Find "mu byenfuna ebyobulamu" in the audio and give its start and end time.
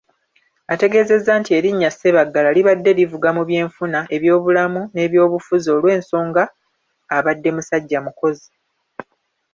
3.37-4.81